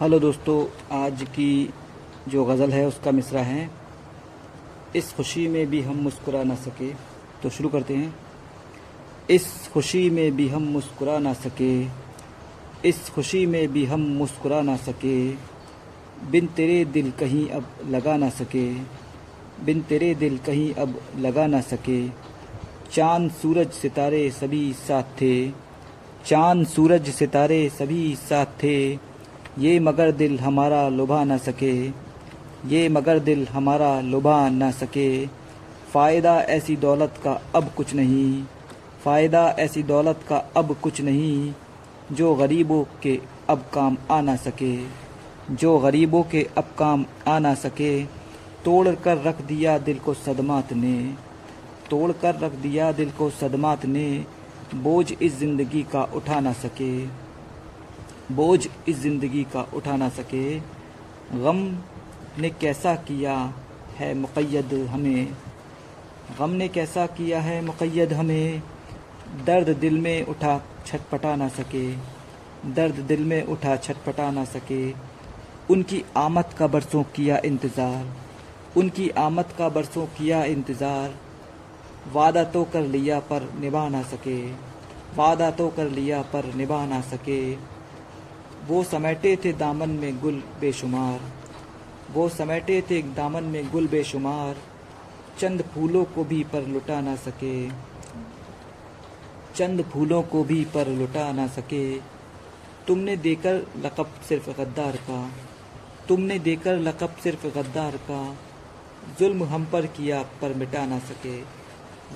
Hello 0.00 0.18
दोस्तों, 0.18 0.66
आज 1.04 1.22
की 1.22 1.70
जो 2.28 2.44
गज़ल 2.44 2.70
है, 2.70 2.86
उसका 2.86 3.10
मिसरा 3.10 3.40
है। 3.40 3.70
इस 4.96 5.12
खुशी 5.12 5.48
में 5.48 5.66
भी 5.66 5.80
हम 5.80 5.96
मुस्कुरा 5.96 6.42
ना 6.42 6.54
सके। 6.54 6.90
तो 7.42 7.50
शुरू 7.50 7.68
करते 7.68 7.94
हैं। 7.94 8.16
इस 9.30 9.70
खुशी 9.74 10.10
में 10.10 10.36
भी 10.36 10.48
हम 10.48 10.62
मुस्कुरा 10.62 11.18
ना 11.18 11.32
सके। 11.32 11.84
इस 12.88 13.10
खुशी 13.14 13.46
में 13.46 13.72
भी 13.72 13.84
हम 13.84 14.00
मुस्कुरा 14.00 14.62
ना 14.62 14.76
सके। 14.76 15.30
बिन 16.30 16.46
तेरे 16.46 16.84
दिल 16.84 17.10
कहीं 17.10 17.48
अब 17.48 17.66
लगा 17.88 18.16
ना 18.16 18.28
सके। 18.28 18.74
बिन 19.64 19.80
तेरे 19.80 20.14
दिल 20.14 20.38
कहीं 20.38 20.74
अब 20.74 21.00
लगा 21.18 21.46
ना 21.46 21.60
सके। 21.60 22.08
चाँद 22.92 23.30
सूरज 23.30 23.70
सितारे 23.70 24.30
सभी 24.30 24.72
साथ 24.72 25.02
थे। 25.02 25.48
चाँद 26.26 26.66
सूरज 26.66 27.10
सितारे 27.10 27.70
सभी 27.70 28.16
साथ 28.16 28.46
थे। 28.46 29.15
ये 29.58 29.78
मगर 29.80 30.10
दिल 30.12 30.38
हमारा 30.38 30.88
लुभा 30.88 31.22
ना 31.24 31.36
सके, 31.38 31.72
ये 32.68 32.88
मगर 32.88 33.18
दिल 33.18 33.46
हमारा 33.46 34.00
लुभा 34.00 34.48
ना 34.48 34.70
सके। 34.72 35.26
फ़ायदा 35.92 36.34
ऐसी 36.50 36.76
दौलत 36.76 37.20
का 37.24 37.32
अब 37.54 37.70
कुछ 37.76 37.94
नहीं, 37.94 38.42
फ़ायदा 39.04 39.46
ऐसी 39.58 39.82
दौलत 39.82 40.24
का 40.28 40.36
अब 40.56 40.76
कुछ 40.82 41.00
नहीं, 41.00 41.52
जो 42.12 42.34
गरीबों 42.34 42.82
के 43.02 43.18
अब 43.50 43.64
काम 43.74 43.96
आ 44.10 44.20
ना 44.20 44.36
सके, 44.36 44.76
जो 45.52 45.78
गरीबों 45.78 46.22
के 46.22 46.46
अब 46.58 46.74
काम 46.78 47.04
आ 47.28 47.38
ना 47.38 47.54
सके। 47.56 48.02
तोड़ 48.64 48.88
कर 48.94 49.22
रख 49.22 49.40
दिया 49.42 49.78
दिल 49.78 49.98
को 49.98 50.14
सदमात 50.14 50.72
ने, 50.72 50.96
तोड़ 51.90 52.12
कर 52.12 52.34
रख 52.36 52.52
दिया 52.60 52.90
दिल 52.92 53.10
को 53.10 53.30
सदमात 53.32 53.84
ने, 53.86 54.24
बोझ 54.74 55.12
इस 55.12 55.38
ज़िंदगी 55.38 55.82
का 55.82 56.02
उठा 56.16 56.40
ना 56.40 56.52
सके। 56.54 57.25
बोझ 58.32 58.68
इस 58.88 58.98
ज़िंदगी 58.98 59.42
का 59.44 59.60
उठा 59.74 59.96
ना 59.96 60.08
सके। 60.08 60.58
गम 61.34 61.58
ने 62.38 62.50
कैसा 62.50 62.94
किया 62.94 63.34
है 63.98 64.12
मुक़ैद 64.14 64.72
हमें? 64.90 65.28
गम 66.38 66.50
ने 66.50 66.68
कैसा 66.68 67.06
किया 67.06 67.40
है 67.40 67.60
मुक़ैद 67.64 68.12
हमें? 68.12 68.62
दर्द 69.46 69.68
दिल 69.76 69.98
में 69.98 70.26
उठा 70.26 70.60
छटपटा 70.86 71.34
ना 71.36 71.48
सके। 71.48 71.86
दर्द 72.74 72.94
दिल 73.08 73.24
में 73.24 73.42
उठा 73.44 73.76
छटपटा 73.76 74.30
ना 74.30 74.44
सके। 74.44 74.90
उनकी 75.70 76.02
आमद 76.16 76.52
का 76.58 76.66
बरसों 76.66 77.02
किया 77.16 77.38
इंतज़ार। 77.44 78.78
उनकी 78.78 79.08
आमद 79.18 79.54
का 79.58 79.68
बरसों 79.68 80.06
किया 80.18 80.42
इंतज़ार। 80.44 81.14
वादा 82.12 82.44
तो 82.44 82.64
कर 82.64 82.82
लिया 82.86 83.18
पर 83.20 83.48
निभा 83.60 83.88
ना 83.88 84.02
सके। 84.02 84.36
वादा 85.16 85.50
तो 85.50 85.68
कर 85.68 85.90
लिया 85.90 86.22
पर 86.22 86.52
निभा 86.54 86.84
ना 86.86 87.00
सके। 87.00 87.40
वो 88.66 88.84
समेटे 88.84 89.36
थे 89.36 89.52
दामन 89.52 89.90
में 89.90 90.20
गुल 90.20 90.42
बेशुमार। 90.60 91.20
वो 92.12 92.28
समेटे 92.28 92.82
थे 92.82 93.02
दामन 93.02 93.44
में 93.44 93.70
गुल 93.70 93.88
बेशुमार। 93.88 94.56
चंद 95.38 95.62
फूलों 95.62 96.04
को 96.04 96.24
भी 96.24 96.44
पर 96.44 96.66
लुटा 96.66 97.00
ना 97.00 97.16
सके। 97.16 97.68
चंद 99.54 99.82
फूलों 99.82 100.22
को 100.22 100.44
भी 100.44 100.64
पर 100.64 100.88
लुटा 100.88 101.32
ना 101.32 101.46
सके। 101.46 101.98
तुमने 102.86 103.16
देकर 103.16 103.66
लकब 103.76 104.14
सिर्फ़ 104.28 104.50
गद्दार 104.50 104.96
का। 104.96 105.30
तुमने 106.08 106.38
देकर 106.38 106.76
लकब 106.76 107.16
सिर्फ़ 107.16 107.46
गद्दार 107.46 107.96
का। 107.96 108.36
जुल्म 109.18 109.44
हम 109.44 109.64
पर 109.64 109.86
किया 109.86 110.22
पर 110.22 110.54
मिटा 110.54 110.86
ना 110.86 110.98
सके। 110.98 111.40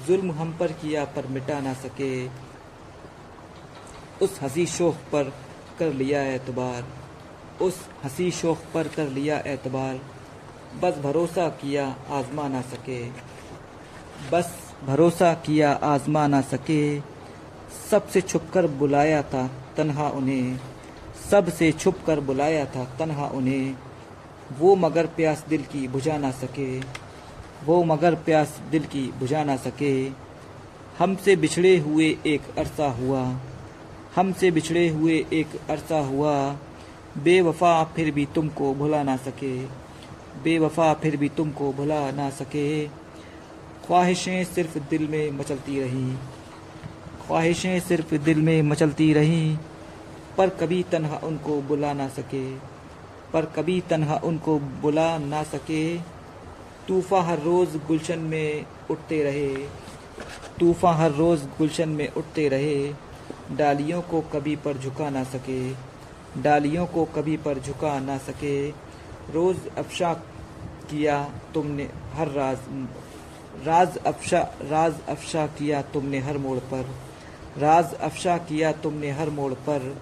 जुल्म 0.07 0.33
हम 0.33 0.57
पर 0.61 0.73
किया 0.73 1.05
पर 1.05 1.27
मिटा 1.27 1.61
ना 1.61 1.75
सके। 1.75 2.27
उस 4.23 4.39
हँसी 4.43 4.67
शोख 4.67 4.95
पर 4.95 5.33
कर 5.81 5.93
लिया 5.93 6.23
एतबार, 6.23 6.85
उस 7.65 7.89
हँसी 8.05 8.31
शोख 8.31 8.59
पर 8.75 8.89
कर 8.89 9.09
लिया 9.09 9.39
एतबार। 9.39 10.01
बस 10.83 10.99
भरोसा 10.99 11.49
किया 11.49 11.97
आजमा 12.11 12.49
ना 12.49 12.61
सके। 12.63 12.99
बस 14.33 14.75
भरोसा 14.87 15.35
किया 15.35 15.73
आजमा 15.73 16.27
ना 16.27 16.41
सके। 16.41 17.01
सबसे 17.91 18.21
छुप 18.21 18.43
कर 18.55 18.67
बुलाया 18.67 19.23
था 19.23 19.51
तनहा 19.77 20.09
उन्हें। 20.09 20.61
सबसे 21.31 21.73
छुप 21.73 21.99
कर 22.07 22.21
बुलाया 22.21 22.65
था 22.67 22.85
तनहा 22.99 23.27
उन्हें। 23.27 23.77
वो 24.59 24.77
मगर 24.77 25.07
प्यास 25.07 25.45
दिल 25.49 25.63
की 25.63 25.89
बुझा 25.89 26.19
ना 26.19 26.31
सके। 26.31 26.81
वो 27.67 27.83
मगर 27.85 28.15
प्यास 28.15 28.61
दिल 28.71 28.85
की 28.85 29.13
बुझा 29.13 29.45
ना 29.45 29.57
सके। 29.57 30.09
हमसे 30.99 31.37
बिछड़े 31.37 31.79
हुए 31.79 32.17
एक 32.27 32.43
अरसा 32.59 32.91
हुआ। 32.91 33.37
हमसे 34.17 34.51
बिछड़े 34.51 34.89
हुए 34.89 35.27
एक 35.33 35.47
अरसा 35.71 35.99
हुआ, 35.99 36.57
बेवफा 37.19 37.85
फिर 37.85 38.11
भी 38.11 38.29
तुमको 38.35 38.75
भुला 38.75 39.03
ना 39.03 39.17
सके। 39.17 39.63
बेवफा 40.45 40.95
फिर 40.95 41.17
भी 41.17 41.29
तुमको 41.29 41.73
भुला 41.73 42.11
ना 42.11 42.31
सके। 42.31 42.87
ख्वाहिशें 43.87 44.45
सिर्फ़ 44.45 44.79
दिल 44.79 45.09
में 45.09 45.31
मचलती 45.31 45.81
रहीं। 45.81 46.17
ख्वाहिशें 47.27 47.81
सिर्फ़ 47.81 48.15
दिल 48.15 48.39
में 48.39 48.63
मचलती 48.63 49.13
रहीं, 49.13 49.59
पर 50.39 50.49
कभी 50.49 50.83
तन्हा 50.83 51.21
उनको 51.25 51.63
बुला 51.63 51.93
ना 51.93 52.09
सके। 52.09 52.55
पर 53.33 53.45
कभी 53.45 53.81
तन्हा 53.81 54.21
उनको 54.25 54.59
बुला 54.59 55.19
ना 55.19 55.43
सके। 55.43 55.97
तूफ़ा 56.89 57.23
हर 57.23 57.41
रोज़ 57.41 57.77
गुलशन 57.77 58.19
में 58.19 58.65
उठते 58.91 59.23
रहे। 59.23 59.55
तूफ़ा 60.61 60.93
हर 60.93 61.13
रोज़ 61.13 61.45
गुलशन 61.45 61.89
में 61.89 62.13
उठते 62.13 62.49
रहे। 62.49 63.10
डालियों 63.51 64.01
को 64.03 64.21
कभी 64.33 64.55
पर 64.57 64.79
झुका 64.79 65.09
ना 65.11 65.23
सके, 65.25 65.61
डालियों 66.43 66.87
को 66.87 67.05
कभी 67.15 67.37
पर 67.37 67.59
झुका 67.59 67.99
ना 68.01 68.17
सके। 68.19 68.69
रोज़ 69.33 69.69
अफशा 69.79 70.13
किया 70.91 71.23
तुमने 71.55 71.89
हर 72.15 72.29
राज 72.31 72.59
राज 73.67 73.97
अफशा 73.99 74.41
राज 74.63 75.01
अफशा 75.09 75.47
किया 75.49 75.81
तुमने 75.93 76.19
हर 76.19 76.39
मोड़ 76.39 76.59
पर, 76.71 76.91
राज 77.59 77.95
अफशा 77.95 78.37
किया 78.39 78.73
तुमने 78.73 79.11
हर 79.11 79.31
मोड़ 79.31 79.53
पर। 79.67 79.95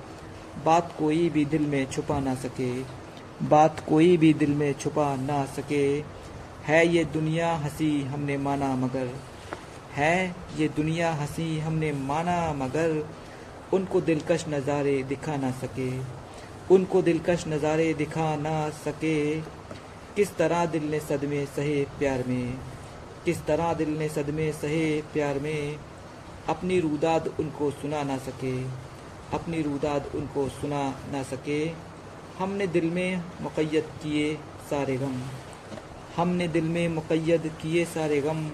बात 0.64 0.94
कोई 0.98 1.28
भी 1.30 1.44
दिल 1.44 1.66
में 1.66 1.90
छुपा 1.90 2.18
ना 2.20 2.34
सके, 2.34 2.70
बात 3.44 3.80
कोई 3.88 4.16
भी 4.16 4.32
दिल 4.34 4.54
में 4.54 4.72
छुपा 4.72 5.14
ना 5.16 5.44
सके। 5.46 5.84
है 6.66 6.86
ये 6.86 7.04
दुनिया 7.04 7.52
हँसी 7.54 7.90
हमने 8.04 8.36
माना 8.38 8.74
मगर, 8.76 9.08
है 9.94 10.34
ये 10.56 10.68
दुनिया 10.76 11.12
हँसी 11.12 11.58
हमने 11.58 11.92
माना 11.92 12.52
मगर। 12.54 13.02
उनको 13.74 14.00
दिलकश 14.00 14.44
नज़ारे 14.48 15.02
दिखा 15.02 15.36
ना 15.36 15.50
सके। 15.50 15.90
उनको 16.74 17.02
दिलकश 17.02 17.46
नज़ारे 17.48 17.94
दिखा 17.94 18.36
ना 18.36 18.70
सके। 18.70 19.40
किस 20.16 20.36
तरह 20.36 20.66
दिल 20.66 20.84
ने 20.84 21.00
सदमे 21.00 21.46
सहे 21.46 21.82
प्यार 21.98 22.24
में? 22.28 22.58
किस 23.24 23.44
तरह 23.46 23.72
दिल 23.74 23.88
ने 23.88 24.08
सदमे 24.08 24.52
सहे 24.52 25.02
प्यार 25.12 25.38
में? 25.38 25.78
अपनी 26.48 26.80
रुदाद 26.80 27.34
उनको 27.40 27.70
सुना 27.70 28.02
ना 28.02 28.16
सके। 28.18 28.56
अपनी 29.32 29.62
रूदाद 29.62 30.10
उनको 30.14 30.48
सुना 30.48 30.82
ना 31.12 31.22
सके। 31.22 31.60
हमने 32.38 32.66
दिल 32.66 32.90
में 32.90 33.22
मुक़ैद 33.40 33.84
किए 34.02 34.34
सारे 34.70 34.96
गम। 34.96 35.20
हमने 36.16 36.48
दिल 36.48 36.64
में 36.64 36.88
मुक़ैद 36.88 37.52
किए 37.62 37.84
सारे 37.84 38.20
गम। 38.20 38.50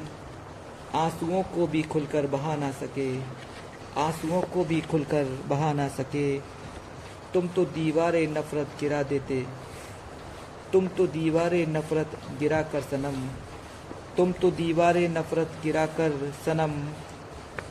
आंसुओं 0.95 1.43
को 1.43 1.67
भी 1.67 1.83
खुलकर 1.83 2.27
बहा 2.27 2.57
ना 2.57 2.71
सके। 2.71 3.13
आंसुओं 3.99 4.43
को 4.43 4.65
भी 4.65 4.81
खुलकर 4.81 5.25
बहा 5.49 5.73
ना 5.73 5.89
सके। 5.89 6.39
तुम 7.35 7.49
तो 7.49 7.65
दीवार 7.65 8.17
नफ़रत 8.17 8.69
गिरा 8.81 9.03
देते। 9.03 9.47
तुम 10.73 10.87
तो 10.87 11.07
दीवार 11.07 11.55
नफ़रत 11.55 12.11
गिरा 12.41 12.63
कर 12.63 12.81
सनम। 12.81 13.29
तुम 14.17 14.33
तो 14.33 14.51
दीवार 14.51 14.97
नफ़रत 14.97 15.59
गिरा 15.63 15.87
कर 15.87 16.33
सनम। 16.45 16.73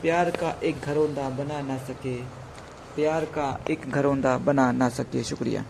प्यार 0.02 0.30
का 0.30 0.60
एक 0.62 0.80
घरोंदा 0.80 1.28
बना 1.30 1.60
ना 1.60 1.78
सके। 1.78 2.16
प्यार 2.96 3.24
का 3.24 3.60
एक 3.70 3.90
घरोंदा 3.90 4.38
बना 4.38 4.72
ना 4.72 4.88
सके, 4.88 5.24
शुक्रिया। 5.24 5.64